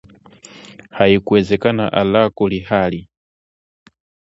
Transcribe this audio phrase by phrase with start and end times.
[0.97, 3.09] Haikuwezekana alaa kulihali